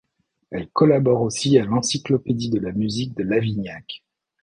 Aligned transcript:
Elle 0.49 0.67
collabore 0.71 1.21
aussi 1.21 1.59
à 1.59 1.63
l’Encyclopédie 1.63 2.49
de 2.49 2.57
la 2.59 2.71
musique 2.71 3.13
de 3.15 3.21
Lavignac. 3.21 4.03